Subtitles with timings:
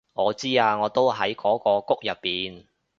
[0.13, 2.65] 我知啊我都喺嗰個谷入面